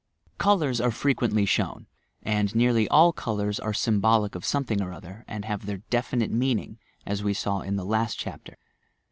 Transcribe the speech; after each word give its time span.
Colours 0.39 0.81
are 0.81 0.89
frequently 0.89 1.45
shown 1.45 1.85
and 2.23 2.55
nearly 2.55 2.87
all 2.89 3.13
eolourg 3.13 3.63
are 3.63 3.71
symbolic 3.71 4.33
of 4.33 4.43
something 4.43 4.81
or 4.81 4.91
other, 4.91 5.23
and 5.27 5.45
have 5.45 5.67
their 5.67 5.83
defi 5.91 6.15
nite 6.17 6.31
meaning, 6.31 6.79
as 7.05 7.21
we 7.21 7.35
saw 7.35 7.59
in 7.61 7.75
the 7.75 7.85
last 7.85 8.17
chapter. 8.17 8.57